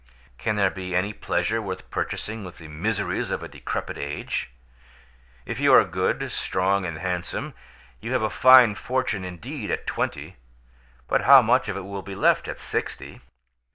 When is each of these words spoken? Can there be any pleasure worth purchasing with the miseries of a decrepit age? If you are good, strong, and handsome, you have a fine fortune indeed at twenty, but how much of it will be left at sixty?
Can 0.39 0.55
there 0.55 0.71
be 0.71 0.95
any 0.95 1.13
pleasure 1.13 1.61
worth 1.61 1.91
purchasing 1.91 2.43
with 2.43 2.57
the 2.57 2.67
miseries 2.67 3.29
of 3.29 3.43
a 3.43 3.47
decrepit 3.47 3.99
age? 3.99 4.49
If 5.45 5.59
you 5.59 5.71
are 5.75 5.85
good, 5.85 6.31
strong, 6.31 6.85
and 6.87 6.97
handsome, 6.97 7.53
you 7.99 8.11
have 8.13 8.23
a 8.23 8.31
fine 8.31 8.73
fortune 8.73 9.23
indeed 9.23 9.69
at 9.69 9.85
twenty, 9.85 10.37
but 11.07 11.25
how 11.25 11.43
much 11.43 11.69
of 11.69 11.77
it 11.77 11.85
will 11.85 12.01
be 12.01 12.15
left 12.15 12.47
at 12.47 12.57
sixty? 12.59 13.21